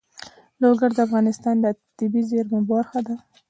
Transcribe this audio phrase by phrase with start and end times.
[0.61, 1.65] لوگر د افغانستان د
[1.97, 3.15] طبیعي زیرمو برخه ده.